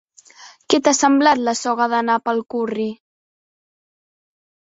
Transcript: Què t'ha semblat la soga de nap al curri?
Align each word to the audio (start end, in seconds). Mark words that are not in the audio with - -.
Què 0.73 0.77
t'ha 0.87 0.93
semblat 0.99 1.41
la 1.49 1.53
soga 1.59 1.87
de 1.91 1.99
nap 2.07 2.33
al 2.33 2.41
curri? 2.55 2.87